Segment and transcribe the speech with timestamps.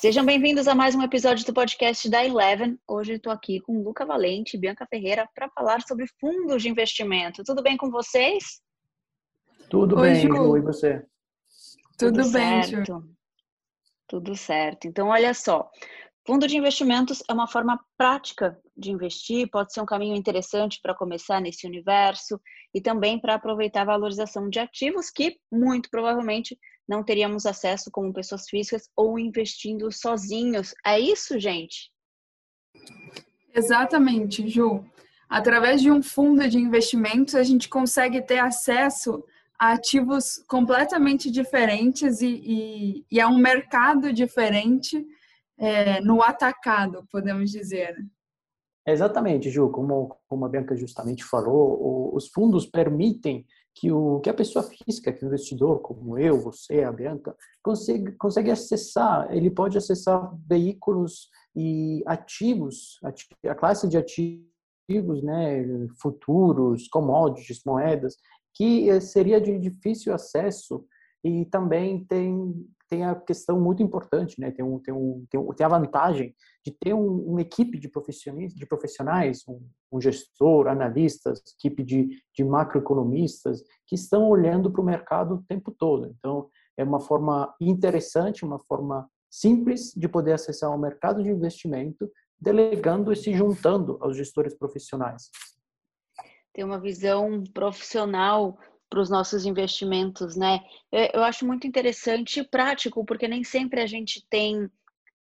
[0.00, 2.78] Sejam bem-vindos a mais um episódio do podcast da Eleven.
[2.86, 7.42] Hoje estou aqui com Luca Valente e Bianca Ferreira para falar sobre fundos de investimento.
[7.42, 8.60] Tudo bem com vocês?
[9.68, 10.56] Tudo Oi, bem, Ju.
[10.56, 11.04] e você?
[11.98, 12.86] Tudo, Tudo bem, certo.
[12.86, 13.10] Ju.
[14.06, 14.86] Tudo certo.
[14.86, 15.68] Então, olha só.
[16.24, 20.94] Fundo de investimentos é uma forma prática de investir, pode ser um caminho interessante para
[20.94, 22.40] começar nesse universo
[22.72, 26.56] e também para aproveitar a valorização de ativos que, muito provavelmente,
[26.88, 30.74] não teríamos acesso como pessoas físicas ou investindo sozinhos.
[30.84, 31.92] É isso, gente?
[33.54, 34.84] Exatamente, Ju.
[35.28, 39.22] Através de um fundo de investimentos, a gente consegue ter acesso
[39.60, 45.04] a ativos completamente diferentes e, e, e a um mercado diferente
[45.58, 47.94] é, no atacado, podemos dizer.
[48.86, 49.68] Exatamente, Ju.
[49.70, 53.44] Como, como a Bianca justamente falou, os fundos permitem
[53.78, 58.12] que, o, que a pessoa física, que o investidor, como eu, você, a Bianca, consegue,
[58.12, 62.98] consegue acessar, ele pode acessar veículos e ativos,
[63.46, 65.64] a classe de ativos, né,
[66.00, 68.16] futuros, commodities, moedas,
[68.54, 70.84] que eh, seria de difícil acesso
[71.24, 74.50] e também tem tem a questão muito importante, né?
[74.50, 77.88] Tem, um, tem, um, tem, um, tem a vantagem de ter um, uma equipe de
[77.88, 79.60] profissionais, de profissionais um,
[79.92, 85.70] um gestor, analistas, equipe de, de macroeconomistas que estão olhando para o mercado o tempo
[85.70, 86.14] todo.
[86.18, 92.10] Então, é uma forma interessante, uma forma simples de poder acessar o mercado de investimento,
[92.40, 95.30] delegando e se juntando aos gestores profissionais.
[96.54, 100.60] Tem uma visão profissional para os nossos investimentos, né?
[101.12, 104.68] Eu acho muito interessante e prático, porque nem sempre a gente tem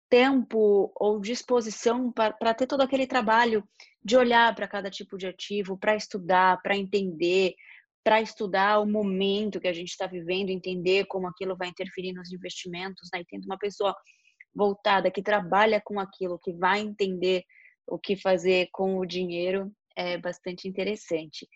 [0.10, 3.64] tempo ou disposição para ter todo aquele trabalho
[4.04, 7.56] de olhar para cada tipo de ativo, para estudar, para entender,
[8.04, 12.32] para estudar o momento que a gente está vivendo, entender como aquilo vai interferir nos
[12.32, 13.20] investimentos, né?
[13.20, 13.94] E tendo uma pessoa
[14.56, 17.44] voltada que trabalha com aquilo, que vai entender
[17.86, 21.48] o que fazer com o dinheiro, é bastante interessante.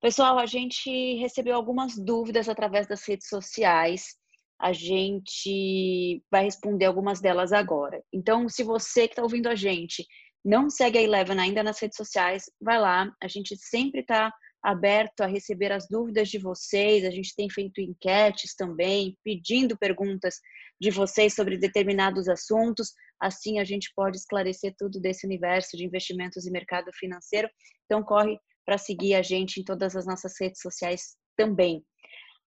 [0.00, 4.14] Pessoal, a gente recebeu algumas dúvidas através das redes sociais.
[4.60, 8.02] A gente vai responder algumas delas agora.
[8.12, 10.06] Então, se você que está ouvindo a gente
[10.44, 13.10] não segue a Eleven ainda nas redes sociais, vai lá.
[13.20, 17.04] A gente sempre está aberto a receber as dúvidas de vocês.
[17.04, 20.36] A gente tem feito enquetes também, pedindo perguntas
[20.80, 22.92] de vocês sobre determinados assuntos.
[23.20, 27.48] Assim, a gente pode esclarecer tudo desse universo de investimentos e mercado financeiro.
[27.84, 31.82] Então, corre para seguir a gente em todas as nossas redes sociais também.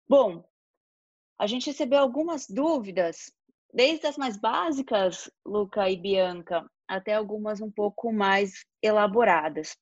[0.07, 0.45] Bom,
[1.39, 3.31] a gente recebeu algumas dúvidas,
[3.73, 9.75] desde as mais básicas, Luca e Bianca, até algumas um pouco mais elaboradas.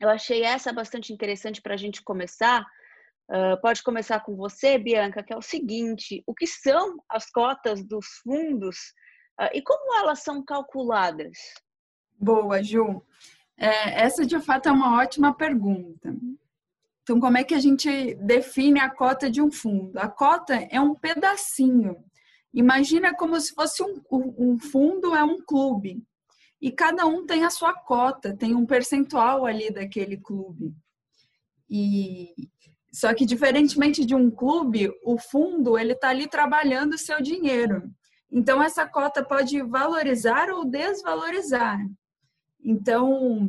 [0.00, 2.64] Eu achei essa bastante interessante para a gente começar.
[3.28, 7.84] Uh, pode começar com você, Bianca, que é o seguinte: o que são as cotas
[7.84, 8.76] dos fundos
[9.40, 11.36] uh, e como elas são calculadas?
[12.14, 13.02] Boa, Ju.
[13.58, 16.14] É, essa de fato é uma ótima pergunta.
[17.02, 19.96] Então, como é que a gente define a cota de um fundo?
[19.98, 21.96] A cota é um pedacinho.
[22.52, 26.02] Imagina como se fosse um, um fundo, é um clube.
[26.60, 30.74] E cada um tem a sua cota, tem um percentual ali daquele clube.
[31.68, 32.34] E
[32.92, 37.82] só que diferentemente de um clube, o fundo ele está ali trabalhando o seu dinheiro.
[38.32, 41.78] Então essa cota pode valorizar ou desvalorizar.
[42.66, 43.48] Então,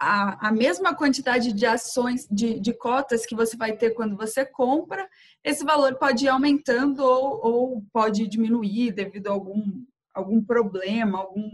[0.00, 4.46] a, a mesma quantidade de ações, de, de cotas que você vai ter quando você
[4.46, 5.06] compra,
[5.44, 9.84] esse valor pode ir aumentando ou, ou pode diminuir devido a algum,
[10.14, 11.50] algum problema, algum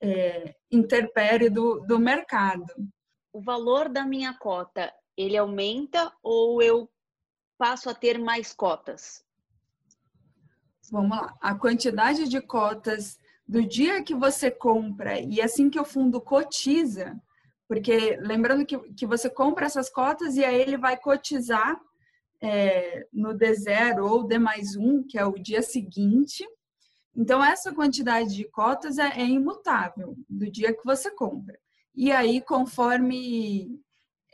[0.00, 2.72] é, interpério do, do mercado.
[3.30, 6.88] O valor da minha cota, ele aumenta ou eu
[7.58, 9.22] passo a ter mais cotas?
[10.90, 11.36] Vamos lá.
[11.38, 17.20] A quantidade de cotas do dia que você compra e assim que o fundo cotiza,
[17.68, 21.78] porque lembrando que, que você compra essas cotas e aí ele vai cotizar
[22.40, 26.46] é, no D0 ou D mais um, que é o dia seguinte.
[27.16, 31.58] Então, essa quantidade de cotas é, é imutável do dia que você compra.
[31.94, 33.80] E aí, conforme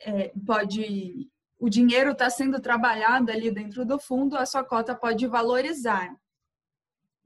[0.04, 5.26] é, pode o dinheiro está sendo trabalhado ali dentro do fundo, a sua cota pode
[5.26, 6.10] valorizar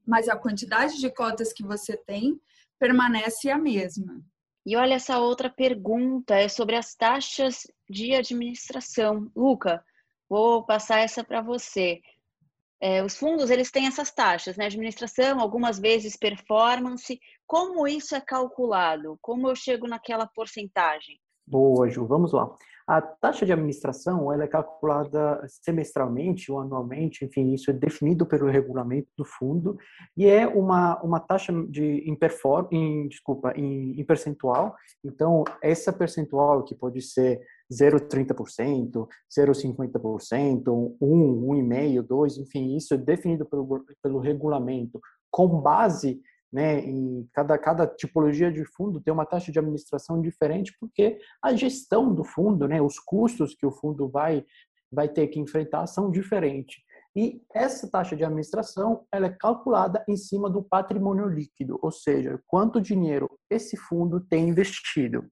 [0.06, 2.41] mas a quantidade de cotas que você tem
[2.79, 4.23] permanece a mesma.
[4.67, 9.31] E olha essa outra pergunta, é sobre as taxas de administração.
[9.37, 9.85] Luca,
[10.29, 12.01] vou passar essa para você.
[12.81, 14.67] É, os fundos eles têm essas taxas, né?
[14.67, 17.21] Administração, algumas vezes performance.
[17.47, 19.19] Como isso é calculado?
[19.21, 21.21] Como eu chego naquela porcentagem?
[21.47, 22.07] Boa, Ju.
[22.07, 22.55] Vamos lá.
[22.87, 28.51] A taxa de administração ela é calculada semestralmente ou anualmente, enfim, isso é definido pelo
[28.51, 29.79] regulamento do fundo
[30.15, 34.75] e é uma, uma taxa de em, perform, em desculpa em, em percentual.
[35.03, 37.41] Então essa percentual que pode ser
[37.73, 45.01] 0,30%, 0,50%, 1, 1,5%, 2, enfim, isso é definido pelo, pelo regulamento
[45.31, 46.21] com base
[46.55, 51.53] né, em cada, cada tipologia de fundo tem uma taxa de administração diferente, porque a
[51.53, 54.45] gestão do fundo, né, os custos que o fundo vai,
[54.91, 56.77] vai ter que enfrentar são diferentes.
[57.17, 62.41] E essa taxa de administração ela é calculada em cima do patrimônio líquido, ou seja,
[62.47, 65.25] quanto dinheiro esse fundo tem investido.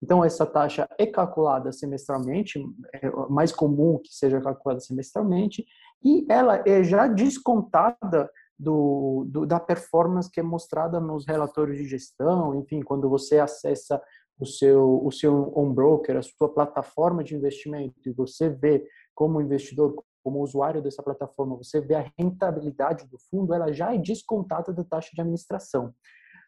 [0.00, 2.64] Então, essa taxa é calculada semestralmente,
[2.94, 5.66] é mais comum que seja calculada semestralmente,
[6.04, 11.86] e ela é já descontada do, do, da performance que é mostrada nos relatórios de
[11.86, 14.02] gestão, enfim, quando você acessa
[14.40, 18.84] o seu o seu on broker, a sua plataforma de investimento e você vê
[19.14, 23.98] como investidor, como usuário dessa plataforma, você vê a rentabilidade do fundo, ela já é
[23.98, 25.94] descontada da taxa de administração.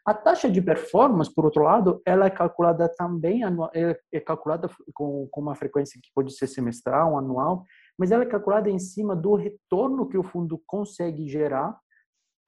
[0.06, 3.42] A taxa de performance, por outro lado, ela é calculada também
[3.74, 7.64] é, é calculada com, com uma frequência que pode ser semestral, anual,
[7.98, 11.78] mas ela é calculada em cima do retorno que o fundo consegue gerar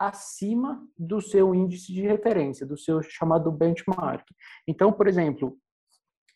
[0.08, 4.26] acima do seu índice de referência, do seu chamado benchmark.
[4.66, 5.56] Então, por exemplo,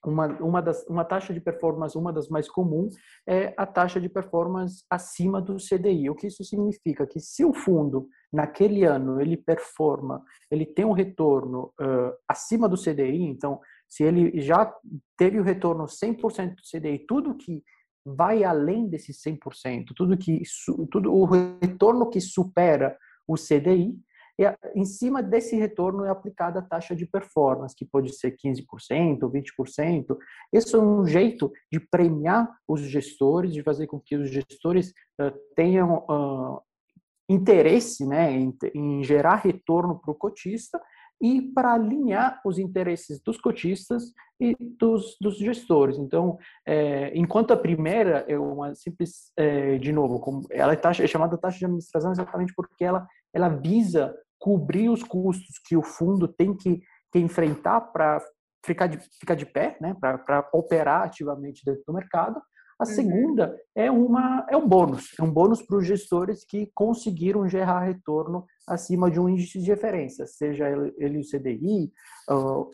[0.04, 2.94] uma, uma, das, uma taxa de performance, uma das mais comuns,
[3.28, 6.08] é a taxa de performance acima do CDI.
[6.08, 7.06] O que isso significa?
[7.06, 12.76] Que se o fundo, naquele ano, ele performa, ele tem um retorno uh, acima do
[12.76, 14.72] CDI, então, se ele já
[15.16, 17.64] teve o retorno 100% do CDI, tudo que
[18.04, 20.40] vai além desse 100%, tudo que
[20.92, 22.96] tudo o retorno que supera
[23.26, 23.98] o CDI,
[24.38, 24.44] e
[24.74, 30.16] em cima desse retorno é aplicada a taxa de performance, que pode ser 15%, 20%.
[30.52, 35.32] Esse é um jeito de premiar os gestores, de fazer com que os gestores uh,
[35.54, 36.60] tenham uh,
[37.28, 40.78] interesse né, em, em gerar retorno para o cotista
[41.20, 45.98] e para alinhar os interesses dos cotistas e dos, dos gestores.
[45.98, 51.02] Então, é, enquanto a primeira é uma simples, é, de novo, como ela é, taxa,
[51.02, 55.82] é chamada taxa de administração exatamente porque ela, ela visa cobrir os custos que o
[55.82, 56.80] fundo tem que,
[57.12, 58.18] que enfrentar para
[58.64, 62.40] ficar de, ficar de pé, né, para operar ativamente dentro do mercado,
[62.78, 62.94] a uhum.
[62.94, 67.80] segunda é, uma, é um bônus, é um bônus para os gestores que conseguiram gerar
[67.80, 70.66] retorno acima de um índice de referência, seja
[70.96, 71.92] ele o CDI,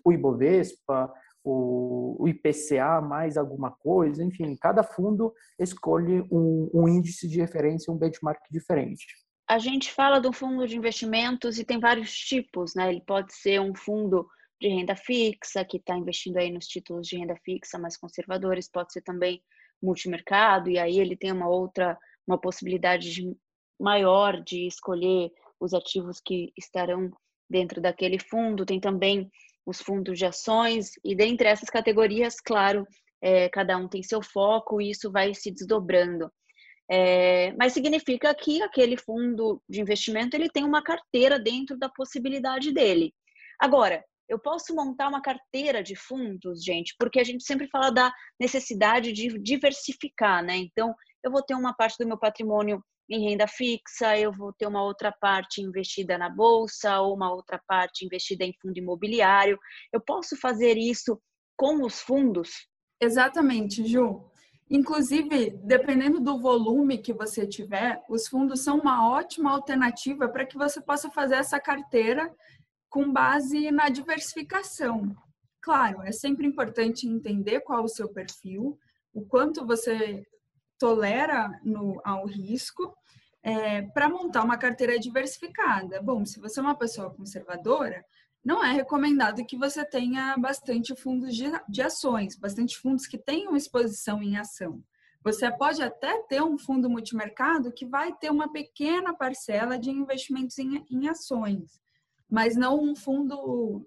[0.05, 1.13] o Ibovespa,
[1.45, 7.99] o IPCA, mais alguma coisa, enfim, cada fundo escolhe um, um índice de referência, um
[7.99, 9.07] benchmark diferente.
[9.49, 12.89] A gente fala do fundo de investimentos e tem vários tipos, né?
[12.89, 14.27] Ele pode ser um fundo
[14.61, 18.93] de renda fixa, que está investindo aí nos títulos de renda fixa mais conservadores, pode
[18.93, 19.43] ser também
[19.83, 23.37] multimercado, e aí ele tem uma outra, uma possibilidade de,
[23.79, 27.11] maior de escolher os ativos que estarão
[27.51, 28.65] dentro daquele fundo.
[28.65, 29.29] Tem também
[29.67, 32.87] os fundos de ações, e dentre essas categorias, claro,
[33.21, 36.31] é, cada um tem seu foco e isso vai se desdobrando.
[36.95, 42.71] É, mas significa que aquele fundo de investimento ele tem uma carteira dentro da possibilidade
[42.71, 43.15] dele.
[43.59, 48.13] Agora, eu posso montar uma carteira de fundos, gente, porque a gente sempre fala da
[48.39, 50.57] necessidade de diversificar, né?
[50.59, 50.95] Então,
[51.25, 54.83] eu vou ter uma parte do meu patrimônio em renda fixa, eu vou ter uma
[54.83, 59.59] outra parte investida na bolsa ou uma outra parte investida em fundo imobiliário.
[59.91, 61.19] Eu posso fazer isso
[61.57, 62.67] com os fundos?
[63.01, 64.32] Exatamente, Ju.
[64.75, 70.57] Inclusive, dependendo do volume que você tiver, os fundos são uma ótima alternativa para que
[70.57, 72.35] você possa fazer essa carteira
[72.89, 75.15] com base na diversificação.
[75.61, 78.79] Claro, é sempre importante entender qual o seu perfil,
[79.13, 80.27] o quanto você
[80.79, 82.97] tolera no, ao risco,
[83.43, 86.01] é, para montar uma carteira diversificada.
[86.01, 88.03] Bom, se você é uma pessoa conservadora,
[88.45, 93.57] não é recomendado que você tenha bastante fundos de, de ações, bastante fundos que tenham
[93.57, 94.83] exposição em ação.
[95.23, 100.59] Você pode até ter um fundo multimercado que vai ter uma pequena parcela de investimentos
[100.59, 101.81] em, em ações
[102.33, 103.87] mas não um fundo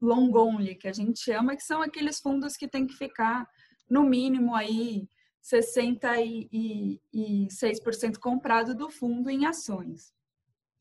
[0.00, 3.46] long only, que a gente chama, que são aqueles fundos que tem que ficar
[3.90, 5.06] no mínimo aí
[5.42, 10.14] 66% comprado do fundo em ações.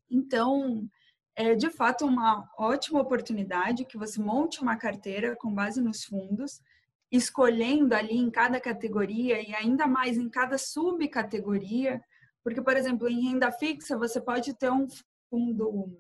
[0.10, 0.90] Então,
[1.36, 6.62] é de fato uma ótima oportunidade que você monte uma carteira com base nos fundos,
[7.12, 12.02] escolhendo ali em cada categoria e ainda mais em cada subcategoria,
[12.44, 14.88] porque, por exemplo, em renda fixa, você pode ter um
[15.30, 15.92] fundo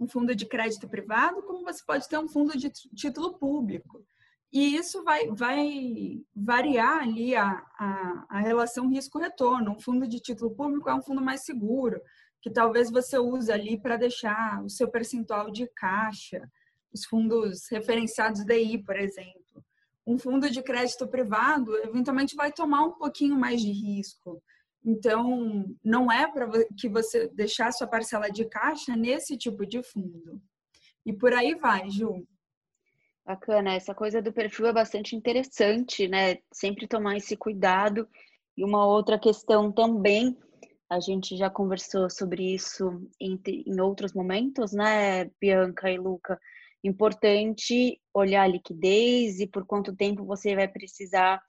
[0.00, 4.04] um fundo de crédito privado, como você pode ter um fundo de título público.
[4.52, 9.70] E isso vai, vai variar ali a, a, a relação risco-retorno.
[9.70, 12.00] Um fundo de título público é um fundo mais seguro,
[12.42, 16.50] que talvez você use ali para deixar o seu percentual de caixa,
[16.92, 19.64] os fundos referenciados DI, por exemplo.
[20.04, 24.42] Um fundo de crédito privado, eventualmente, vai tomar um pouquinho mais de risco.
[24.84, 30.42] Então, não é para que você deixar sua parcela de caixa nesse tipo de fundo.
[31.06, 32.26] E por aí vai, Ju.
[33.24, 36.38] Bacana, essa coisa do perfil é bastante interessante, né?
[36.52, 38.08] Sempre tomar esse cuidado.
[38.56, 40.36] E uma outra questão também,
[40.92, 46.38] a gente já conversou sobre isso em, em outros momentos, né, Bianca e Luca?
[46.84, 51.40] Importante olhar a liquidez e por quanto tempo você vai precisar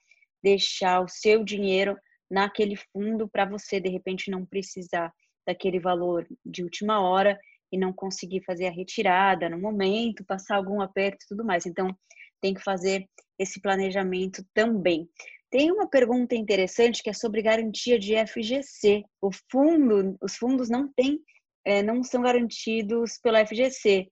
[0.41, 1.97] deixar o seu dinheiro
[2.31, 5.11] naquele fundo para você, de repente, não precisar
[5.45, 7.37] daquele valor de última hora
[7.69, 11.65] e não conseguir fazer a retirada no momento, passar algum aperto e tudo mais.
[11.65, 11.93] Então,
[12.39, 15.09] tem que fazer esse planejamento também.
[15.53, 19.03] Tem uma pergunta interessante que é sobre garantia de FGC.
[19.21, 21.19] O fundo, os fundos não têm,
[21.63, 24.07] é, não são garantidos pela FGC.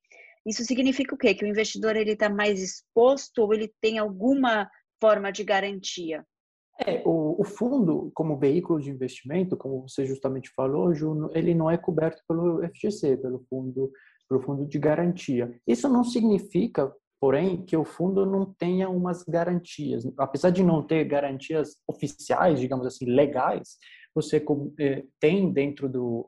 [0.46, 1.34] Isso significa o quê?
[1.34, 4.70] Que o investidor ele está mais exposto ou ele tem alguma
[5.02, 6.24] forma de garantia?
[6.86, 11.72] É, o, o, fundo, como veículo de investimento, como você justamente falou, Juno, ele não
[11.72, 13.92] é coberto pelo FGC, pelo fundo,
[14.30, 15.60] pelo fundo de garantia.
[15.66, 20.04] Isso não significa, porém, que o fundo não tenha umas garantias.
[20.18, 23.78] Apesar de não ter garantias oficiais, digamos assim, legais,
[24.14, 24.44] você
[24.80, 26.28] eh, tem dentro do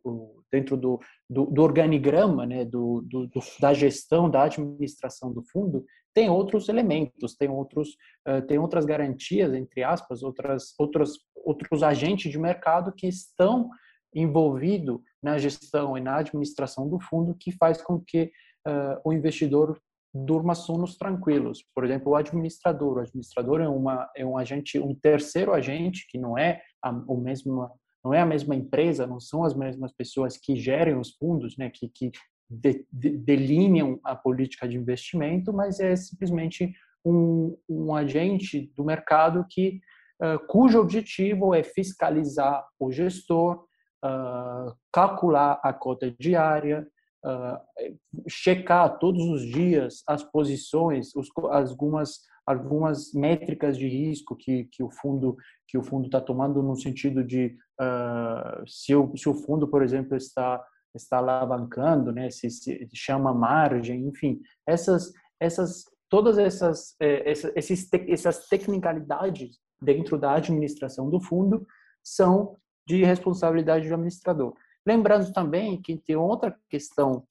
[0.51, 3.27] dentro do, do, do organigrama, né, do, do,
[3.59, 5.83] da gestão, da administração do fundo,
[6.13, 7.97] tem outros elementos, tem outros,
[8.27, 13.67] uh, tem outras garantias, entre aspas, outras, outros, outros agentes de mercado que estão
[14.13, 18.31] envolvidos na gestão e na administração do fundo, que faz com que
[18.67, 19.81] uh, o investidor
[20.13, 21.63] durma sonos tranquilos.
[21.73, 22.97] Por exemplo, o administrador.
[22.97, 27.17] O administrador é, uma, é um agente, um terceiro agente que não é a, o
[27.17, 27.69] mesmo
[28.03, 31.69] não é a mesma empresa, não são as mesmas pessoas que gerem os fundos, né,
[31.69, 32.11] que, que
[32.49, 36.73] de, de, delineam a política de investimento, mas é simplesmente
[37.05, 39.79] um, um agente do mercado que
[40.21, 43.65] uh, cujo objetivo é fiscalizar o gestor,
[44.03, 46.85] uh, calcular a cota diária,
[47.25, 54.83] uh, checar todos os dias as posições, os, algumas algumas métricas de risco que, que
[54.83, 55.37] o fundo
[55.67, 59.81] que o fundo está tomando no sentido de uh, se, o, se o fundo por
[59.81, 60.61] exemplo está
[60.95, 62.29] está alavancando, né?
[62.29, 70.35] Se, se chama margem, enfim, essas essas todas essas é, esses essas tecnicalidades dentro da
[70.35, 71.65] administração do fundo
[72.03, 74.53] são de responsabilidade do administrador.
[74.85, 77.25] Lembrando também que tem outra questão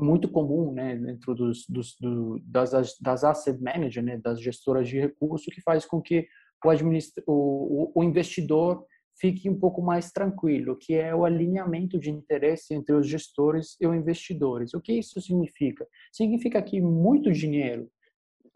[0.00, 4.98] muito comum né, dentro dos, dos, do, das, das asset managers, né, das gestoras de
[4.98, 6.26] recursos, que faz com que
[6.64, 8.86] o, administra, o, o investidor
[9.20, 13.86] fique um pouco mais tranquilo, que é o alinhamento de interesse entre os gestores e
[13.86, 14.72] os investidores.
[14.74, 15.86] O que isso significa?
[16.10, 17.88] Significa que muito dinheiro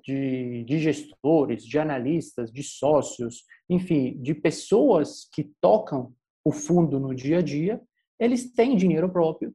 [0.02, 7.14] de, de gestores, de analistas, de sócios, enfim, de pessoas que tocam o fundo no
[7.14, 7.80] dia a dia,
[8.18, 9.54] eles têm dinheiro próprio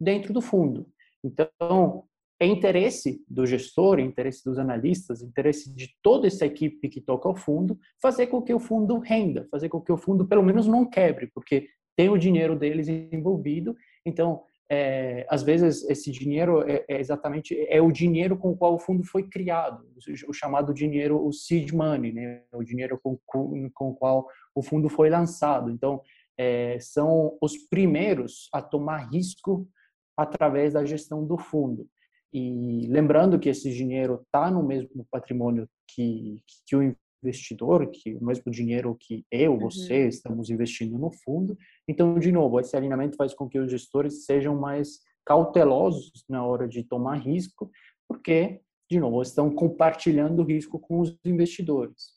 [0.00, 0.86] dentro do fundo.
[1.24, 2.04] Então,
[2.38, 7.34] é interesse do gestor, interesse dos analistas, interesse de toda essa equipe que toca o
[7.34, 10.84] fundo, fazer com que o fundo renda, fazer com que o fundo pelo menos não
[10.84, 13.74] quebre, porque tem o dinheiro deles envolvido.
[14.04, 18.74] Então, é, às vezes esse dinheiro é, é, exatamente é o dinheiro com o qual
[18.74, 19.86] o fundo foi criado,
[20.28, 22.42] o chamado dinheiro, o seed money, né?
[22.52, 25.70] o dinheiro com, com, com o qual o fundo foi lançado.
[25.70, 26.02] Então,
[26.38, 29.68] é, são os primeiros a tomar risco
[30.16, 31.88] através da gestão do fundo.
[32.32, 38.24] E lembrando que esse dinheiro está no mesmo patrimônio que, que o investidor, que o
[38.24, 39.58] mesmo dinheiro que eu, uhum.
[39.58, 41.56] você, estamos investindo no fundo.
[41.88, 46.68] Então, de novo, esse alinhamento faz com que os gestores sejam mais cautelosos na hora
[46.68, 47.70] de tomar risco,
[48.08, 52.15] porque, de novo, estão compartilhando o risco com os investidores.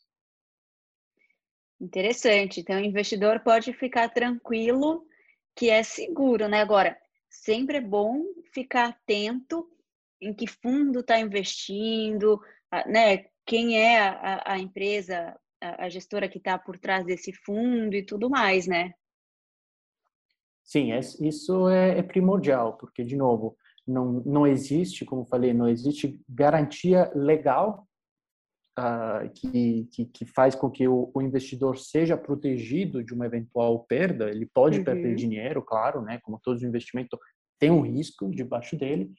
[1.80, 2.60] Interessante.
[2.60, 5.06] Então, o investidor pode ficar tranquilo
[5.56, 6.60] que é seguro, né?
[6.60, 6.96] Agora,
[7.28, 8.22] sempre é bom
[8.52, 9.66] ficar atento
[10.20, 12.40] em que fundo está investindo,
[12.86, 13.26] né?
[13.46, 18.04] Quem é a, a empresa, a, a gestora que está por trás desse fundo e
[18.04, 18.92] tudo mais, né?
[20.62, 23.56] Sim, isso é, é primordial, porque, de novo,
[23.86, 27.88] não, não existe, como falei, não existe garantia legal
[28.80, 33.84] uh, que, que, que, faz com que o, o, investidor seja protegido de uma eventual
[33.84, 34.30] perda.
[34.30, 34.84] Ele pode uhum.
[34.84, 36.18] perder dinheiro, claro, né?
[36.22, 37.18] Como todo investimento
[37.58, 39.12] tem um risco debaixo dele,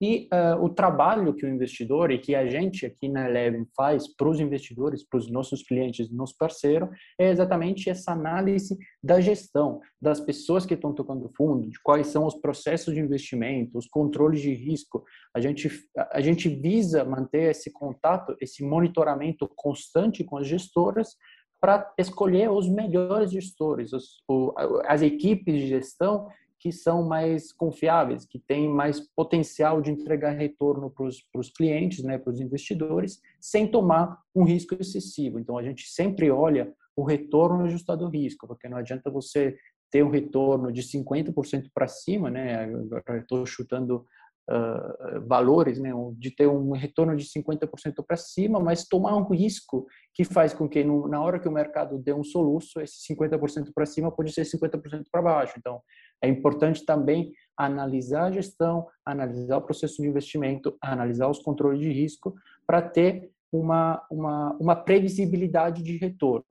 [0.00, 4.08] E uh, o trabalho que o investidor e que a gente aqui na Eleven faz
[4.08, 6.88] para os investidores, para os nossos clientes, nossos parceiros,
[7.18, 12.06] é exatamente essa análise da gestão, das pessoas que estão tocando o fundo, de quais
[12.06, 15.04] são os processos de investimento, os controles de risco.
[15.34, 15.68] A gente,
[16.12, 21.14] a gente visa manter esse contato, esse monitoramento constante com as gestoras
[21.60, 24.54] para escolher os melhores gestores, os, o,
[24.86, 26.26] as equipes de gestão
[26.60, 31.06] que são mais confiáveis, que têm mais potencial de entregar retorno para
[31.40, 35.38] os clientes, né, para os investidores, sem tomar um risco excessivo.
[35.38, 39.56] Então, a gente sempre olha o retorno ajustado ao risco, porque não adianta você
[39.90, 42.70] ter um retorno de 50% para cima, né?
[43.18, 44.06] Estou chutando
[44.50, 49.86] uh, valores, né, de ter um retorno de 50% para cima, mas tomar um risco
[50.12, 53.72] que faz com que no, na hora que o mercado dê um soluço, esse 50%
[53.72, 55.54] para cima pode ser 50% para baixo.
[55.58, 55.82] Então,
[56.22, 61.92] é importante também analisar a gestão, analisar o processo de investimento, analisar os controles de
[61.92, 62.34] risco
[62.66, 66.46] para ter uma, uma, uma previsibilidade de retorno.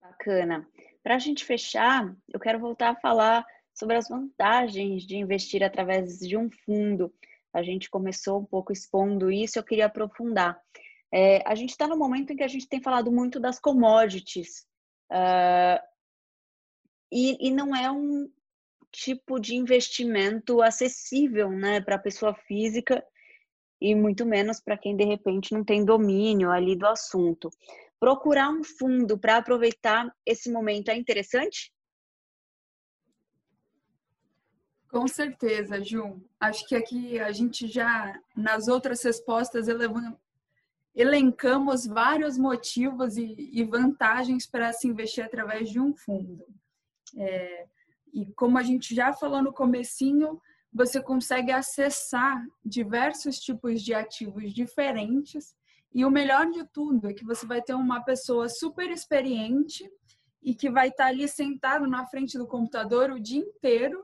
[0.00, 0.68] Bacana.
[1.02, 6.18] Para a gente fechar, eu quero voltar a falar sobre as vantagens de investir através
[6.18, 7.12] de um fundo.
[7.52, 10.60] A gente começou um pouco expondo isso, eu queria aprofundar.
[11.12, 14.66] É, a gente está no momento em que a gente tem falado muito das commodities.
[15.10, 15.78] Uh,
[17.12, 18.30] e, e não é um
[18.90, 23.04] tipo de investimento acessível né, para a pessoa física
[23.80, 27.50] e muito menos para quem de repente não tem domínio ali do assunto.
[27.98, 31.72] Procurar um fundo para aproveitar esse momento é interessante?
[34.88, 36.22] Com certeza, Ju.
[36.38, 39.66] Acho que aqui a gente já, nas outras respostas,
[40.94, 46.44] elencamos vários motivos e, e vantagens para se investir através de um fundo.
[47.16, 47.66] É,
[48.12, 50.40] e como a gente já falou no comecinho,
[50.72, 55.54] você consegue acessar diversos tipos de ativos diferentes
[55.94, 59.90] e o melhor de tudo é que você vai ter uma pessoa super experiente
[60.42, 64.02] e que vai estar ali sentado na frente do computador o dia inteiro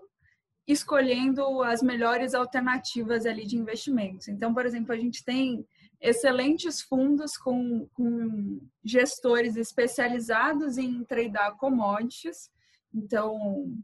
[0.67, 4.29] escolhendo as melhores alternativas ali de investimentos.
[4.29, 5.67] Então, por exemplo, a gente tem
[6.01, 12.51] excelentes fundos com, com gestores especializados em tradear commodities.
[12.95, 13.77] Então,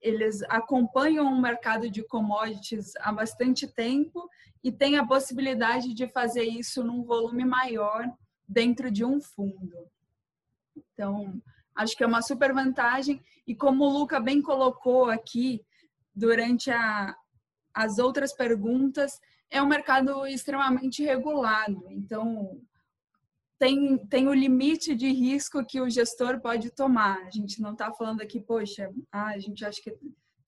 [0.00, 4.28] eles acompanham o mercado de commodities há bastante tempo
[4.62, 8.06] e têm a possibilidade de fazer isso num volume maior
[8.46, 9.88] dentro de um fundo.
[10.76, 11.40] Então,
[11.74, 13.22] acho que é uma super vantagem.
[13.46, 15.64] E como o Luca bem colocou aqui,
[16.14, 17.16] durante a,
[17.72, 19.18] as outras perguntas,
[19.54, 21.86] é um mercado extremamente regulado.
[21.88, 22.60] Então,
[23.56, 27.18] tem, tem o limite de risco que o gestor pode tomar.
[27.24, 29.92] A gente não está falando aqui, poxa, ah, a gente acha que,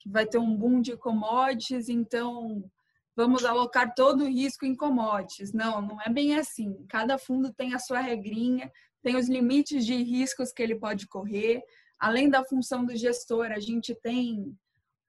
[0.00, 2.68] que vai ter um boom de commodities, então
[3.14, 5.52] vamos alocar todo o risco em commodities.
[5.52, 6.84] Não, não é bem assim.
[6.88, 8.72] Cada fundo tem a sua regrinha,
[9.04, 11.62] tem os limites de riscos que ele pode correr.
[11.96, 14.52] Além da função do gestor, a gente tem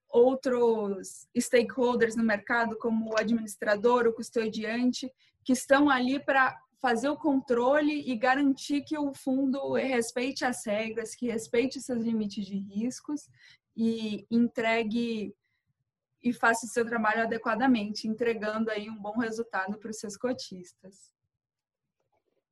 [0.09, 5.11] outros stakeholders no mercado, como o administrador, o custodiante,
[5.43, 11.15] que estão ali para fazer o controle e garantir que o fundo respeite as regras,
[11.15, 13.27] que respeite seus limites de riscos
[13.75, 15.33] e entregue
[16.23, 21.11] e faça o seu trabalho adequadamente, entregando aí um bom resultado para os seus cotistas.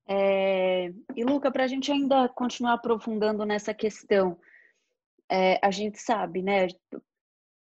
[0.08, 4.40] É, e Luca, para a gente ainda continuar aprofundando nessa questão,
[5.30, 6.68] é, a gente sabe, né?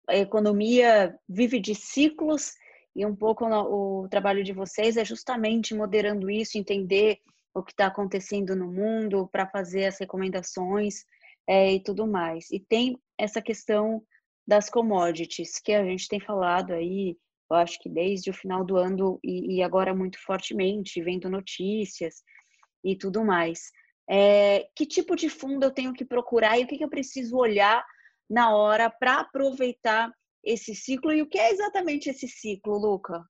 [0.08, 2.54] A economia vive de ciclos
[2.96, 7.20] e um pouco o trabalho de vocês é justamente moderando isso, entender
[7.54, 11.06] o que está acontecendo no mundo para fazer as recomendações
[11.48, 12.50] é, e tudo mais.
[12.52, 14.02] E tem essa questão
[14.48, 17.18] das commodities que a gente tem falado aí,
[17.50, 22.24] eu acho que desde o final do ano e, e agora muito fortemente, vendo notícias
[22.84, 23.72] e tudo mais.
[24.10, 27.38] É, que tipo de fundo eu tenho que procurar e o que, que eu preciso
[27.38, 27.86] olhar
[28.32, 30.10] na hora para aproveitar
[30.42, 31.12] esse ciclo.
[31.12, 33.24] E o que é exatamente esse ciclo, Luca?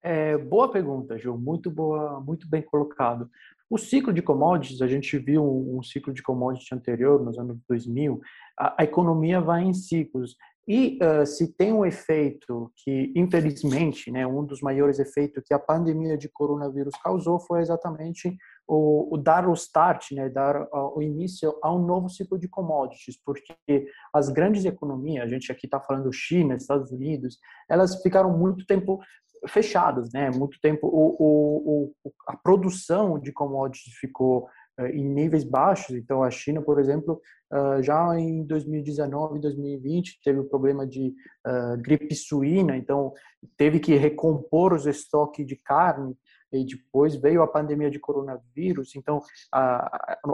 [0.00, 1.36] É, boa pergunta, Ju.
[1.36, 3.28] Muito boa, muito bem colocado.
[3.68, 8.20] O ciclo de commodities, a gente viu um, ciclo de commodities anterior, nos anos 2000,
[8.58, 10.36] a, a economia vai em ciclos.
[10.66, 15.58] E uh, se tem um efeito que, infelizmente, né, um dos maiores efeitos que a
[15.58, 18.36] pandemia de coronavírus causou foi exatamente
[18.68, 23.18] o, o dar o start, né, dar o início a um novo ciclo de commodities,
[23.24, 28.66] porque as grandes economias, a gente aqui está falando China, Estados Unidos, elas ficaram muito
[28.66, 29.00] tempo
[29.48, 30.30] fechadas, né?
[30.30, 34.48] Muito tempo o, o, a produção de commodities ficou
[34.92, 35.96] em níveis baixos.
[35.96, 37.20] Então, a China, por exemplo,
[37.80, 41.14] já em 2019 e 2020 teve o problema de
[41.80, 43.12] gripe suína, então
[43.56, 46.16] teve que recompor os estoques de carne
[46.52, 48.94] e depois veio a pandemia de coronavírus.
[48.96, 49.20] Então,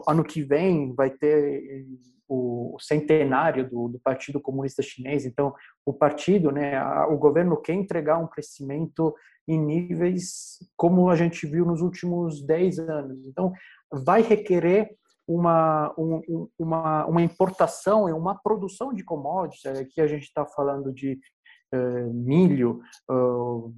[0.07, 1.87] ano que vem vai ter
[2.29, 5.27] o centenário do, do, Partido Comunista Chinês.
[5.27, 5.53] Então,
[5.85, 9.15] o partido, né, o governo quer entregar um crescimento
[9.47, 13.27] em níveis como a gente viu nos últimos 10 anos.
[13.27, 13.53] Então,
[13.93, 14.97] vai requerer
[15.27, 19.65] uma, um, uma, uma importação e uma produção de commodities.
[19.67, 21.19] Aqui a gente está falando de
[21.75, 23.75] uh, milho, uh,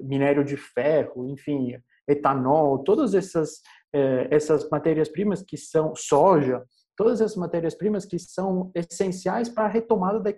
[0.00, 1.76] minério de ferro, enfim,
[2.08, 3.56] etanol, todas essas,
[3.94, 6.62] uh, essas matérias-primas que são soja,
[6.96, 10.34] todas essas matérias-primas que são essenciais para a retomada da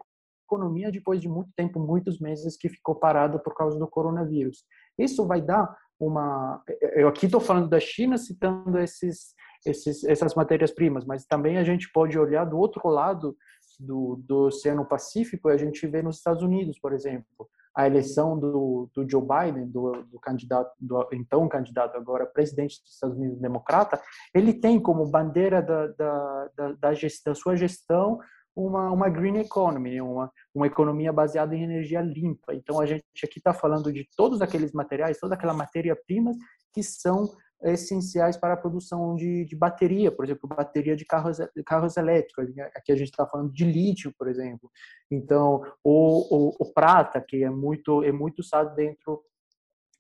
[0.46, 4.64] economia depois de muito tempo, muitos meses que ficou parada por causa do coronavírus.
[4.98, 6.62] Isso vai dar uma.
[6.94, 11.90] Eu aqui estou falando da China citando esses, esses essas matérias-primas, mas também a gente
[11.92, 13.36] pode olhar do outro lado
[13.78, 18.38] do, do Oceano Pacífico e a gente vê nos Estados Unidos, por exemplo, a eleição
[18.38, 23.38] do, do Joe Biden, do, do, candidato, do então candidato agora presidente dos Estados Unidos
[23.38, 24.00] democrata,
[24.34, 28.18] ele tem como bandeira da, da, da, da, gestão, da sua gestão
[28.56, 32.54] uma, uma green economy, uma, uma economia baseada em energia limpa.
[32.54, 36.32] Então, a gente aqui está falando de todos aqueles materiais, toda aquela matéria-prima
[36.72, 37.28] que são
[37.62, 42.48] essenciais para a produção de, de, bateria, por exemplo, bateria de carros, carros elétricos.
[42.74, 44.70] Aqui a gente está falando de lítio, por exemplo.
[45.10, 49.22] Então, o, o, prata, que é muito, é muito usado dentro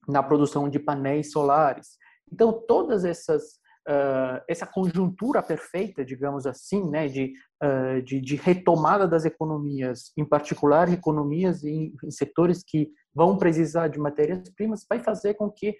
[0.06, 1.96] na produção de painéis solares.
[2.30, 9.06] Então, todas essas uh, essa conjuntura perfeita, digamos assim, né, de, uh, de, de, retomada
[9.06, 15.34] das economias, em particular economias em, em setores que vão precisar de matérias-primas, vai fazer
[15.34, 15.76] com que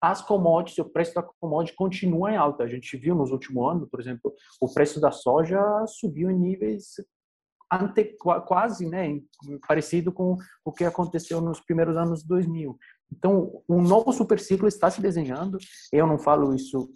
[0.00, 2.64] as commodities, o preço da commodity continua em alta.
[2.64, 6.94] A gente viu nos últimos anos, por exemplo, o preço da soja subiu em níveis
[7.72, 9.20] ante, quase né,
[9.66, 12.76] parecido com o que aconteceu nos primeiros anos 2000.
[13.12, 15.58] Então, um novo superciclo está se desenhando.
[15.92, 16.90] Eu não falo isso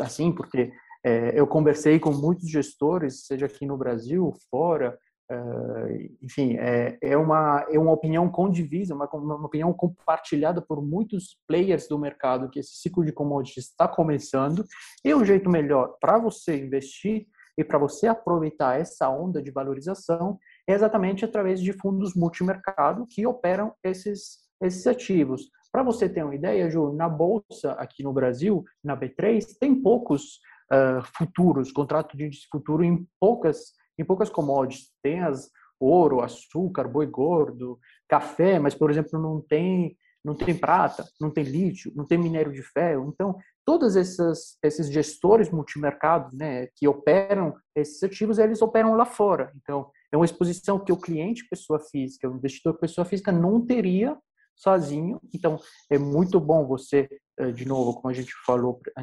[0.00, 0.70] assim porque
[1.04, 4.98] é, eu conversei com muitos gestores, seja aqui no Brasil, fora,
[5.30, 11.36] Uh, enfim, é, é, uma, é uma opinião condivisa, uma, uma opinião compartilhada por muitos
[11.46, 14.64] players do mercado que esse ciclo de commodities está começando.
[15.04, 17.26] E o jeito melhor para você investir
[17.58, 23.26] e para você aproveitar essa onda de valorização é exatamente através de fundos multimercado que
[23.26, 25.50] operam esses, esses ativos.
[25.70, 30.38] Para você ter uma ideia, Ju, na bolsa aqui no Brasil, na B3, tem poucos
[30.72, 34.90] uh, futuros, contrato de futuro em poucas em poucas commodities.
[35.02, 41.06] Tem as ouro, açúcar, boi gordo, café, mas por exemplo não tem não tem prata,
[41.20, 43.08] não tem lítio, não tem minério de ferro.
[43.08, 49.52] Então, todos esses, esses gestores multimercados né, que operam esses ativos, eles operam lá fora.
[49.56, 54.18] Então, é uma exposição que o cliente, pessoa física, o investidor, pessoa física, não teria
[54.56, 55.20] sozinho.
[55.32, 55.58] Então,
[55.88, 57.08] é muito bom você,
[57.38, 59.02] eh, de novo, como a gente falou eh,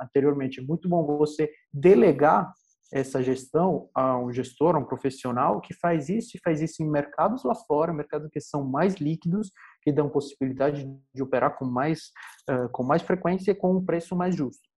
[0.00, 2.52] anteriormente, é muito bom você delegar
[2.92, 6.90] essa gestão a um gestor, a um profissional que faz isso e faz isso em
[6.90, 12.10] mercados lá fora, mercados que são mais líquidos, que dão possibilidade de operar com mais,
[12.50, 14.68] uh, com mais frequência e com um preço mais justo.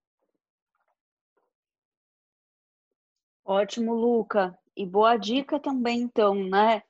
[3.45, 4.57] Ótimo, Luca.
[4.75, 6.81] E boa dica também, então, né?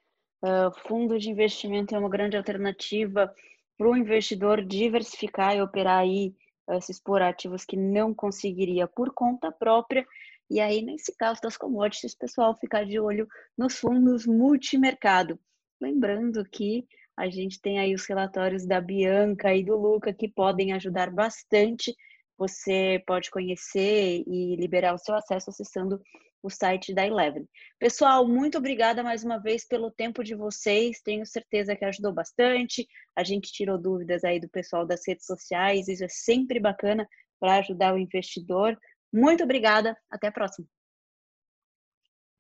[0.42, 3.34] Uh, fundo de investimento é uma grande alternativa
[3.78, 6.36] para o investidor diversificar e operar aí,
[6.68, 10.06] uh, expor ativos que não conseguiria por conta própria
[10.50, 13.28] e aí, nesse caso das commodities, pessoal, ficar de olho
[13.58, 15.40] nos fundos multimercado.
[15.82, 16.86] Lembrando que
[17.18, 21.96] a gente tem aí os relatórios da Bianca e do Luca que podem ajudar bastante.
[22.38, 26.02] Você pode conhecer e liberar o seu acesso acessando
[26.42, 27.48] o site da Eleven.
[27.80, 31.02] Pessoal, muito obrigada mais uma vez pelo tempo de vocês.
[31.02, 32.86] Tenho certeza que ajudou bastante.
[33.16, 35.88] A gente tirou dúvidas aí do pessoal das redes sociais.
[35.88, 37.08] Isso é sempre bacana
[37.40, 38.78] para ajudar o investidor.
[39.14, 39.96] Muito obrigada.
[40.10, 40.66] Até a próxima.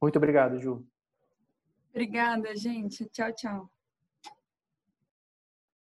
[0.02, 0.84] Muito obrigado, Ju.
[1.92, 3.06] Obrigada, gente.
[3.10, 3.70] Tchau, tchau.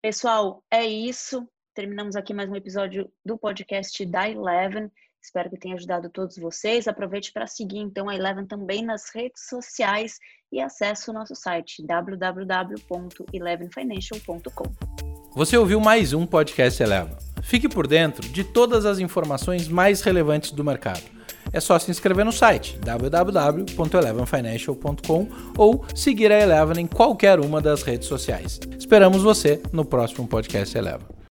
[0.00, 1.46] Pessoal, é isso.
[1.74, 4.90] Terminamos aqui mais um episódio do podcast da Eleven.
[5.22, 6.88] Espero que tenha ajudado todos vocês.
[6.88, 10.18] Aproveite para seguir então a Eleven também nas redes sociais
[10.50, 14.64] e acesse o nosso site www.elevenfinancial.com.
[15.34, 17.27] Você ouviu mais um podcast Eleven.
[17.42, 21.02] Fique por dentro de todas as informações mais relevantes do mercado.
[21.52, 27.82] É só se inscrever no site www.elevenfinancial.com ou seguir a Eleven em qualquer uma das
[27.82, 28.60] redes sociais.
[28.78, 31.17] Esperamos você no próximo podcast Eleven.